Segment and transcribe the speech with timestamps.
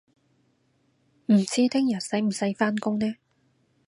[1.27, 3.17] 唔知聽日使唔使返工呢